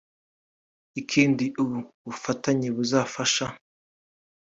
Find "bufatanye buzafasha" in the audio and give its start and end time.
2.05-3.45